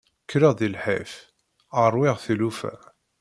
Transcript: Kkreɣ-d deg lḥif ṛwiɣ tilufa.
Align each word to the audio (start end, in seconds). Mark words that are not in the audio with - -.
Kkreɣ-d 0.23 0.59
deg 0.61 0.71
lḥif 0.73 1.13
ṛwiɣ 1.93 2.15
tilufa. 2.23 2.75